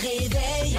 réveil. 0.00 0.78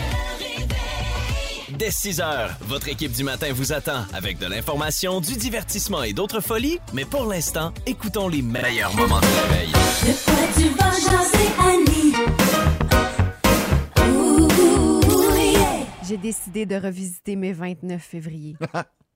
Dès 1.77 1.92
6 1.92 2.21
heures, 2.21 2.52
votre 2.62 2.89
équipe 2.89 3.12
du 3.12 3.24
matin 3.24 3.51
vous 3.54 3.74
attend 3.74 4.05
avec 4.13 4.38
de 4.38 4.46
l'information, 4.46 5.20
du 5.21 5.36
divertissement 5.36 6.04
et 6.04 6.13
d'autres 6.13 6.42
folies. 6.42 6.79
Mais 6.94 7.05
pour 7.05 7.26
l'instant, 7.26 7.73
écoutons 7.86 8.28
les 8.28 8.42
meilleurs 8.42 8.94
moments 8.96 9.20
du 9.20 9.28
réveil. 9.28 9.71
De 9.71 10.13
quoi 10.26 10.47
tu 10.55 10.70
vas 10.78 10.92
jaser, 10.92 11.49
Annie? 11.60 12.13
Ouh, 14.15 14.49
yeah. 15.35 15.85
J'ai 16.08 16.17
décidé 16.17 16.66
de 16.66 16.76
revisiter 16.76 17.35
mes 17.35 17.53
29 17.53 18.02
février. 18.02 18.58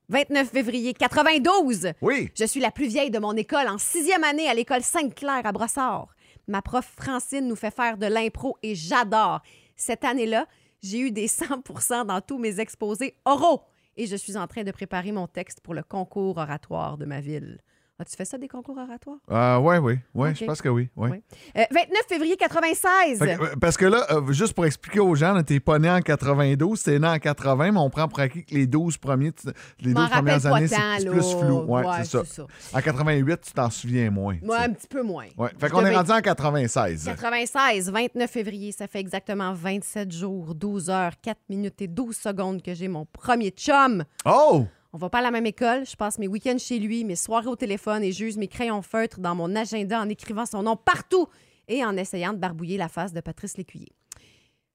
29 0.10 0.50
février 0.50 0.94
92. 0.94 1.92
Oui. 2.02 2.30
Je 2.36 2.46
suis 2.46 2.60
la 2.60 2.72
plus 2.72 2.88
vieille 2.88 3.12
de 3.12 3.20
mon 3.20 3.34
école 3.34 3.68
en 3.68 3.78
sixième 3.78 4.24
année 4.24 4.48
à 4.48 4.54
l'école 4.54 4.82
Sainte-Claire 4.84 5.46
à 5.46 5.52
Brossard. 5.52 6.08
Ma 6.48 6.62
prof 6.62 6.86
Francine 7.00 7.48
nous 7.48 7.56
fait 7.56 7.74
faire 7.74 7.98
de 7.98 8.06
l'impro 8.06 8.58
et 8.62 8.76
j'adore. 8.76 9.42
Cette 9.76 10.04
année-là, 10.04 10.48
j'ai 10.82 11.00
eu 11.00 11.12
des 11.12 11.28
100% 11.28 12.06
dans 12.06 12.22
tous 12.22 12.38
mes 12.38 12.60
exposés 12.60 13.16
oraux 13.26 13.64
et 13.98 14.08
je 14.08 14.16
suis 14.16 14.38
en 14.38 14.48
train 14.48 14.64
de 14.64 14.72
préparer 14.72 15.12
mon 15.12 15.28
texte 15.28 15.62
pour 15.62 15.74
le 15.74 15.84
concours 15.84 16.38
oratoire 16.38 16.98
de 16.98 17.06
ma 17.06 17.22
ville. 17.22 17.60
As-tu 17.98 18.18
fait 18.18 18.26
ça, 18.26 18.38
des 18.38 18.50
concours 18.50 18.78
oratoires? 18.78 19.20
Euh, 19.32 19.58
ouais, 19.60 19.78
oui. 19.78 20.00
Ouais, 20.14 20.32
Ok. 20.32 20.36
je 20.42 20.46
pense 20.46 20.62
que 20.62 20.68
oui. 20.68 20.90
oui. 20.98 21.10
Oui. 21.12 21.22
Euh, 21.58 21.64
29 21.72 21.88
février 22.10 22.36
96. 22.36 23.20
Fait 23.20 23.38
que, 23.38 23.42
euh, 23.42 23.56
parce 23.62 23.78
que 23.78 23.86
là, 23.86 24.06
euh, 24.12 24.34
juste 24.34 24.54
pour 24.54 24.66
expliquer 24.66 25.00
aux 25.00 25.16
gens, 25.16 25.42
t'es 25.44 25.62
pas 25.62 25.80
né 25.80 25.90
en 25.90 26.02
92, 26.02 26.84
t'es 26.84 27.00
né 27.00 27.08
en 27.08 27.18
80, 27.18 27.72
mais 27.72 27.80
on 27.80 27.90
prend 27.90 28.10
pour 28.10 28.20
acquis 28.20 28.44
que 28.44 28.54
les 28.54 28.68
12 28.68 28.98
premiers, 28.98 29.32
tu- 29.32 29.48
les 29.80 29.94
M'en 29.94 30.02
12 30.02 30.10
premières 30.10 30.46
années, 30.46 30.68
c'est 30.68 31.10
plus 31.10 31.22
flou. 31.22 31.60
Ouais, 31.68 31.86
Ouais, 31.86 32.04
c'est 32.04 32.26
ça. 32.26 32.44
En 32.74 32.82
88, 32.82 33.40
tu 33.42 33.54
t'en 33.54 33.70
souviens 33.70 34.12
moins. 34.12 34.36
sais. 34.42 34.52
un 34.66 34.74
petit 34.74 34.88
peu 34.88 35.02
moins. 35.02 35.28
Ouais. 35.38 35.52
Fait 35.58 35.70
qu'on 35.70 35.86
est 35.86 35.96
rendu 35.96 36.12
en 36.12 36.20
96. 36.22 37.06
96, 37.06 37.90
29 37.92 38.30
février, 38.30 38.74
ça 38.74 38.88
fait 38.88 39.00
exactement 39.00 39.54
27 39.54 40.12
jours, 40.12 40.54
12 40.54 40.90
heures, 40.90 41.14
4 41.22 41.40
minutes 41.48 41.82
et 41.82 41.88
12 41.88 42.18
secondes 42.18 42.62
que 42.62 42.74
j'ai 42.74 42.90
mon 42.90 43.06
premier 43.06 43.52
chum. 43.52 44.04
Oh! 44.26 44.66
On 44.96 44.98
va 44.98 45.10
pas 45.10 45.20
à 45.20 45.24
la 45.24 45.32
même 45.32 45.46
école, 45.46 45.86
je 45.86 45.94
passe 45.98 46.18
mes 46.20 46.28
week-ends 46.30 46.56
chez 46.58 46.80
lui, 46.80 47.04
mes 47.04 47.18
soirées 47.18 47.48
au 47.48 47.58
téléphone 47.58 48.02
et 48.02 48.14
j'use 48.14 48.38
mes 48.38 48.48
crayons 48.48 48.82
feutres 48.82 49.20
dans 49.20 49.36
mon 49.36 49.54
agenda 49.54 50.00
en 50.00 50.08
écrivant 50.08 50.46
son 50.46 50.64
nom 50.64 50.78
partout 50.78 51.28
et 51.68 51.84
en 51.84 51.98
essayant 51.98 52.32
de 52.32 52.38
barbouiller 52.38 52.78
la 52.78 52.88
face 52.88 53.12
de 53.12 53.20
Patrice 53.20 53.58
Lécuyer. 53.58 53.92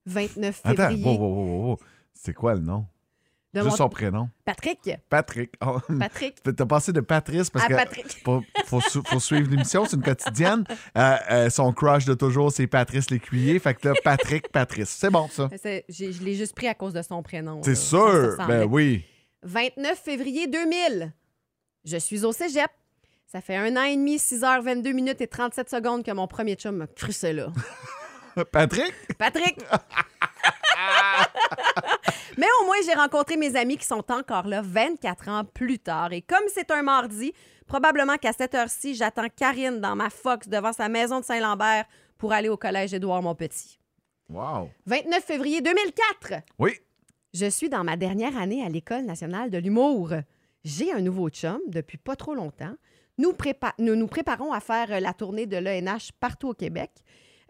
29 0.04 0.60
Attends, 0.62 0.76
février. 0.88 1.04
wow, 1.06 1.16
wow, 1.16 1.34
wow, 1.34 1.68
wow. 1.70 1.78
c'est 2.12 2.34
quoi 2.34 2.52
le 2.54 2.60
nom? 2.60 2.84
de 3.54 3.60
Juste 3.60 3.70
mon- 3.70 3.76
son 3.78 3.88
prénom. 3.88 4.28
Patrick. 4.44 4.90
Patrick. 5.08 5.54
Oh, 5.66 5.78
Patrick. 5.98 6.36
T'as 6.56 6.66
passé 6.66 6.92
de 6.92 7.00
Patrice 7.00 7.48
parce 7.48 7.64
À 7.64 7.68
que 7.68 7.74
Patrick. 7.74 8.22
faut, 8.22 8.42
faut 8.66 8.80
su- 8.82 9.00
faut 9.06 9.18
suivre 9.20 9.50
l'émission, 9.50 9.86
c'est 9.86 9.96
une 9.96 10.02
quotidienne. 10.02 10.64
Euh, 10.98 11.16
euh, 11.30 11.50
son 11.50 11.72
crush 11.72 12.04
de 12.04 12.12
toujours, 12.12 12.52
c'est 12.52 12.66
Patrice 12.66 13.10
Lécuyer. 13.10 13.58
Fait 13.58 13.72
que 13.74 13.88
là, 13.88 13.94
Patrick, 14.04 14.52
Patrice. 14.52 14.90
C'est 14.90 15.10
bon, 15.10 15.28
ça. 15.28 15.48
Je 15.88 16.22
l'ai 16.22 16.34
juste 16.34 16.54
pris 16.54 16.68
à 16.68 16.74
cause 16.74 16.92
de 16.92 17.00
son 17.02 17.22
prénom. 17.22 17.60
C'est 17.64 17.70
là. 17.70 17.74
Ça, 17.76 17.82
ça 17.82 18.36
sûr. 18.36 18.46
Ben 18.46 18.64
oui. 18.70 19.02
29 19.42 19.98
février 19.98 20.46
2000. 20.46 21.12
Je 21.84 21.96
suis 21.96 22.24
au 22.24 22.32
cégep. 22.32 22.70
Ça 23.26 23.40
fait 23.40 23.56
un 23.56 23.76
an 23.76 23.84
et 23.84 23.96
demi, 23.96 24.16
6h22 24.16 24.92
minutes 24.92 25.20
et 25.20 25.28
37 25.28 25.70
secondes 25.70 26.04
que 26.04 26.10
mon 26.10 26.26
premier 26.26 26.56
chum 26.56 26.76
m'a 26.76 26.86
crucé 26.88 27.32
là. 27.32 27.52
Patrick? 28.52 28.92
Patrick! 29.18 29.56
Mais 32.36 32.46
au 32.60 32.64
moins, 32.64 32.76
j'ai 32.84 32.94
rencontré 32.94 33.36
mes 33.36 33.54
amis 33.56 33.76
qui 33.76 33.86
sont 33.86 34.04
encore 34.10 34.46
là 34.46 34.62
24 34.62 35.28
ans 35.28 35.44
plus 35.44 35.78
tard. 35.78 36.12
Et 36.12 36.22
comme 36.22 36.44
c'est 36.52 36.70
un 36.70 36.82
mardi, 36.82 37.32
probablement 37.66 38.16
qu'à 38.16 38.32
cette 38.32 38.54
heure-ci, 38.54 38.94
j'attends 38.94 39.28
Karine 39.28 39.80
dans 39.80 39.94
ma 39.94 40.10
Fox 40.10 40.48
devant 40.48 40.72
sa 40.72 40.88
maison 40.88 41.20
de 41.20 41.24
Saint-Lambert 41.24 41.84
pour 42.18 42.32
aller 42.32 42.48
au 42.48 42.56
collège 42.56 42.94
Édouard-Montpetit. 42.94 43.78
Wow. 44.28 44.70
29 44.86 45.24
février 45.24 45.60
2004. 45.60 46.42
Oui. 46.58 46.78
Je 47.32 47.46
suis 47.48 47.68
dans 47.68 47.84
ma 47.84 47.96
dernière 47.96 48.36
année 48.36 48.64
à 48.64 48.68
l'École 48.68 49.04
nationale 49.04 49.50
de 49.50 49.58
l'humour. 49.58 50.12
J'ai 50.64 50.92
un 50.92 51.00
nouveau 51.00 51.28
chum 51.30 51.60
depuis 51.68 51.96
pas 51.98 52.16
trop 52.16 52.34
longtemps. 52.34 52.74
Nous, 53.18 53.32
prépa- 53.32 53.74
nous 53.78 53.94
nous 53.94 54.06
préparons 54.08 54.52
à 54.52 54.60
faire 54.60 54.90
euh, 54.92 55.00
la 55.00 55.12
tournée 55.12 55.46
de 55.46 55.56
l'ENH 55.56 56.10
partout 56.18 56.48
au 56.48 56.54
Québec. 56.54 56.90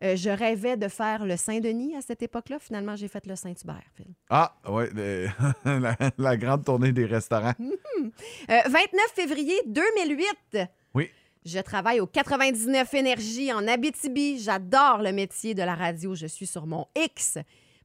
Euh, 0.03 0.17
je 0.17 0.31
rêvais 0.31 0.77
de 0.77 0.89
faire 0.89 1.25
le 1.25 1.37
Saint-Denis 1.37 1.95
à 1.97 2.01
cette 2.03 2.23
époque-là. 2.23 2.59
Finalement, 2.59 2.97
j'ai 2.97 3.09
fait 3.09 3.25
le 3.27 3.37
Saint-Hubert. 3.37 3.85
Phil. 3.97 4.07
Ah, 4.29 4.55
le- 4.67 5.29
la, 5.65 5.97
la 6.19 6.37
grande 6.37 6.65
tournée 6.65 6.93
des 6.93 7.05
restaurants. 7.07 7.53
Euh, 7.61 8.09
29 8.49 8.85
février 9.15 9.55
2008. 9.67 10.59
Oui. 10.95 11.11
Je 11.45 11.59
travaille 11.61 12.01
au 12.01 12.07
99 12.07 12.93
Énergie 12.95 13.53
en 13.53 13.67
Abitibi. 13.67 14.39
J'adore 14.41 14.99
le 15.03 15.13
métier 15.13 15.55
de 15.55 15.63
la 15.63 15.75
radio. 15.75 16.15
Je 16.15 16.27
suis 16.27 16.47
sur 16.47 16.67
mon 16.67 16.87
X, 16.97 17.39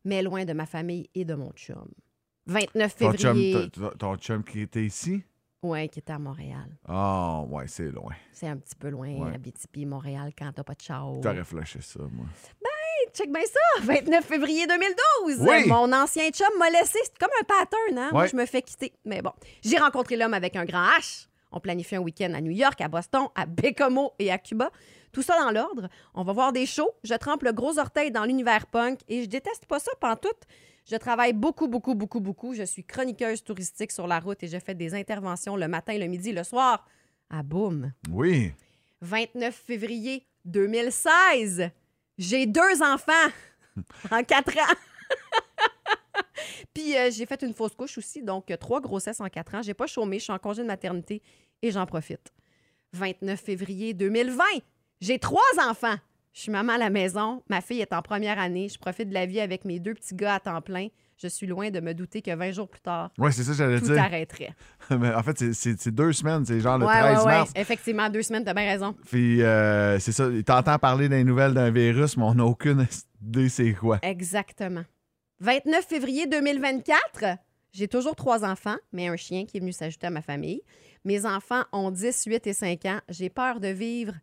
mais 0.06 0.22
loin 0.24 0.46
de 0.46 0.54
ma 0.54 0.66
famille 0.66 1.10
et 1.14 1.26
de 1.26 1.34
mon 1.36 1.52
chum. 1.52 1.88
29 2.48 2.96
Ton 2.96 3.12
chum, 3.14 3.18
février. 3.18 3.70
ton- 3.72 3.90
ton 3.98 4.16
chum 4.18 4.44
qui 4.44 4.62
était 4.62 4.84
ici? 4.86 5.24
Oui, 5.64 5.90
qui 5.90 5.98
était 6.00 6.14
à 6.14 6.20
Montréal. 6.20 6.78
Ah, 6.88 7.42
ouais, 7.50 7.68
c'est 7.68 7.90
loin. 7.92 8.14
C'est 8.32 8.48
un 8.48 8.56
petit 8.58 8.76
peu 8.76 8.90
loin, 8.90 9.10
Ouais. 9.10 9.34
Abitibi, 9.34 9.86
Montréal, 9.88 10.32
quand 10.38 10.52
t'as 10.54 10.64
pas 10.64 10.76
de 10.76 10.82
chao. 10.82 11.20
T'aurais 11.22 11.44
flashé 11.44 11.82
ça, 11.82 12.02
moi. 12.12 12.26
Check 13.14 13.32
bien 13.32 13.42
ça! 13.46 13.82
29 13.84 14.26
février 14.26 14.68
2012! 14.68 15.48
Oui. 15.48 15.68
Mon 15.70 15.92
ancien 15.94 16.30
chum 16.32 16.48
m'a 16.60 16.70
laissé. 16.70 17.00
C'est 17.04 17.18
comme 17.18 17.30
un 17.40 17.44
pattern, 17.46 17.98
hein? 17.98 18.10
Moi, 18.12 18.26
je 18.28 18.36
me 18.36 18.46
fais 18.46 18.62
quitter. 18.62 18.92
Mais 19.06 19.22
bon, 19.22 19.32
j'ai 19.64 19.78
rencontré 19.78 20.18
l'homme 20.18 20.34
avec 20.34 20.56
un 20.58 20.66
grand 20.66 20.84
H. 21.00 21.28
On 21.52 21.60
planifie 21.62 21.96
un 21.96 22.00
week-end 22.02 22.34
à 22.34 22.42
New 22.42 22.52
York, 22.52 22.82
à 22.82 22.90
Boston, 22.90 23.28
à 23.36 23.46
Bécomo 23.46 24.12
et 24.20 24.32
à 24.32 24.38
Cuba. 24.38 24.70
Tout 25.16 25.22
ça 25.22 25.40
dans 25.40 25.50
l'ordre. 25.50 25.88
On 26.14 26.24
va 26.24 26.34
voir 26.34 26.52
des 26.52 26.66
shows. 26.66 26.92
Je 27.06 27.14
trempe 27.14 27.44
le 27.44 27.54
gros 27.54 27.80
orteil 27.80 28.12
dans 28.12 28.26
l'univers 28.26 28.68
punk 28.68 29.00
et 29.08 29.24
je 29.24 29.30
déteste 29.30 29.66
pas 29.66 29.80
ça 29.80 29.94
pantoute. 30.02 30.42
Je 30.92 30.98
travaille 30.98 31.32
beaucoup, 31.32 31.70
beaucoup, 31.70 31.96
beaucoup, 31.96 32.20
beaucoup. 32.20 32.54
Je 32.54 32.64
suis 32.64 32.84
chroniqueuse 32.84 33.42
touristique 33.42 33.94
sur 33.94 34.08
la 34.08 34.20
route 34.20 34.44
et 34.44 34.50
je 34.50 34.60
fais 34.60 34.76
des 34.76 34.94
interventions 34.94 35.56
le 35.56 35.70
matin, 35.70 35.98
le 35.98 36.08
midi, 36.08 36.34
le 36.34 36.44
soir. 36.44 36.86
À 37.30 37.44
boum. 37.44 37.94
Oui. 38.12 38.52
29 39.00 39.56
février 39.56 40.28
2016. 40.44 41.70
J'ai 42.18 42.46
deux 42.46 42.84
enfants 42.84 43.14
en 44.12 44.22
quatre 44.22 44.58
ans. 44.58 44.76
Puis 46.74 46.98
euh, 46.98 47.10
j'ai 47.10 47.26
fait 47.26 47.42
une 47.42 47.54
fausse 47.54 47.74
couche 47.74 47.98
aussi, 47.98 48.22
donc 48.22 48.52
euh, 48.52 48.58
trois 48.58 48.82
grossesses 48.82 49.22
en 49.22 49.30
quatre 49.30 49.56
ans. 49.56 49.62
J'ai 49.62 49.74
pas 49.74 49.88
chômé, 49.88 50.20
je 50.20 50.26
suis 50.26 50.34
en 50.34 50.40
congé 50.40 50.62
de 50.62 50.68
maternité 50.68 51.22
et 51.62 51.72
j'en 51.72 51.86
profite. 51.86 52.34
29 52.92 53.40
février 53.40 53.94
2020. 53.94 54.44
J'ai 55.06 55.20
trois 55.20 55.42
enfants. 55.70 55.96
Je 56.34 56.42
suis 56.42 56.52
maman 56.52 56.74
à 56.74 56.78
la 56.80 56.90
maison. 56.90 57.44
Ma 57.48 57.62
fille 57.62 57.80
est 57.80 57.94
en 57.94 58.02
première 58.02 58.40
année. 58.40 58.70
Je 58.70 58.80
profite 58.80 59.08
de 59.10 59.14
la 59.14 59.28
vie 59.28 59.40
avec 59.40 59.64
mes 59.64 59.80
deux 59.80 59.94
petits 59.94 60.16
gars 60.16 60.34
à 60.36 60.40
temps 60.40 60.62
plein. 60.62 60.88
Je 61.18 61.28
suis 61.28 61.46
loin 61.46 61.70
de 61.70 61.80
me 61.80 61.94
douter 61.94 62.24
que 62.24 62.36
20 62.36 62.52
jours 62.54 62.68
plus 62.68 62.82
tard, 62.82 63.12
Ouais, 63.20 63.32
c'est 63.32 63.44
ça 63.44 63.52
que 63.52 63.58
j'allais 63.58 63.80
tout 63.80 63.86
dire. 63.94 64.02
arrêterait. 64.02 64.50
Mais 64.90 65.14
en 65.14 65.22
fait, 65.22 65.54
c'est- 65.54 65.90
deux 65.92 66.12
semaines, 66.12 66.44
c'est 66.44 66.60
genre 66.60 66.80
le 66.80 66.88
ouais, 66.88 66.92
13 66.94 67.20
ouais, 67.20 67.26
ouais. 67.26 67.32
mars. 67.38 67.52
Effectivement, 67.56 68.10
deux 68.10 68.24
semaines, 68.24 68.44
t'as 68.44 68.56
bien 68.56 68.66
raison. 68.66 68.96
Puis 69.06 69.44
euh, 69.44 70.00
c'est 70.00 70.12
ça, 70.12 70.28
t'entends 70.44 70.80
parler 70.80 71.08
des 71.08 71.24
nouvelles 71.24 71.54
d'un 71.54 71.70
virus, 71.70 72.18
mais 72.18 72.24
on 72.24 72.34
n'a 72.34 72.44
aucune 72.46 72.86
idée 73.22 73.48
c'est 73.48 73.74
quoi. 73.74 74.00
Exactement. 74.02 74.84
29 75.40 75.86
février 75.86 76.26
2024, 76.28 77.38
j'ai 77.72 77.88
toujours 77.88 78.16
trois 78.16 78.44
enfants, 78.44 78.78
mais 78.92 79.08
un 79.08 79.16
chien 79.16 79.46
qui 79.46 79.58
est 79.58 79.60
venu 79.60 79.72
s'ajouter 79.72 80.08
à 80.08 80.10
ma 80.10 80.22
famille. 80.22 80.62
Mes 81.06 81.26
enfants 81.26 81.64
ont 81.72 81.92
10, 81.92 82.24
8 82.26 82.48
et 82.48 82.54
5 82.54 82.86
ans. 82.88 83.00
J'ai 83.10 83.30
peur 83.30 83.60
de 83.60 83.68
vivre 83.68 84.14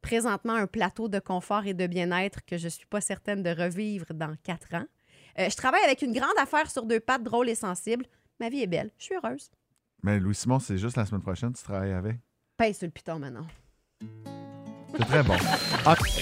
présentement 0.00 0.54
un 0.54 0.66
plateau 0.66 1.08
de 1.08 1.18
confort 1.18 1.66
et 1.66 1.74
de 1.74 1.86
bien-être 1.86 2.44
que 2.44 2.56
je 2.56 2.64
ne 2.64 2.70
suis 2.70 2.86
pas 2.86 3.00
certaine 3.00 3.42
de 3.42 3.50
revivre 3.50 4.06
dans 4.14 4.34
quatre 4.42 4.74
ans. 4.74 4.86
Euh, 5.38 5.48
je 5.48 5.56
travaille 5.56 5.84
avec 5.84 6.02
une 6.02 6.12
grande 6.12 6.38
affaire 6.38 6.70
sur 6.70 6.86
deux 6.86 7.00
pattes, 7.00 7.22
drôle 7.22 7.48
et 7.48 7.54
sensible. 7.54 8.04
Ma 8.40 8.48
vie 8.48 8.62
est 8.62 8.66
belle. 8.66 8.90
Je 8.98 9.04
suis 9.04 9.14
heureuse. 9.14 9.50
Mais 10.02 10.18
Louis-Simon, 10.18 10.58
c'est 10.58 10.78
juste 10.78 10.96
la 10.96 11.06
semaine 11.06 11.22
prochaine, 11.22 11.52
tu 11.52 11.62
travailles 11.62 11.92
avec. 11.92 12.16
Paye 12.56 12.74
sur 12.74 12.86
le 12.86 12.92
piton 12.92 13.18
maintenant. 13.18 13.46
C'est 14.96 15.04
très 15.04 15.22
bon. 15.22 15.36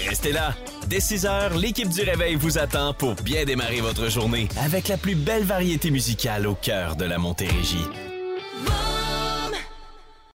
Restez 0.08 0.32
là. 0.32 0.54
Dès 0.88 1.00
6 1.00 1.26
heures, 1.26 1.56
l'équipe 1.56 1.88
du 1.88 2.02
Réveil 2.02 2.34
vous 2.34 2.58
attend 2.58 2.94
pour 2.94 3.14
bien 3.14 3.44
démarrer 3.44 3.80
votre 3.80 4.08
journée 4.08 4.48
avec 4.62 4.88
la 4.88 4.96
plus 4.96 5.14
belle 5.14 5.44
variété 5.44 5.90
musicale 5.90 6.46
au 6.46 6.54
cœur 6.54 6.96
de 6.96 7.04
la 7.04 7.18
Montérégie. 7.18 7.86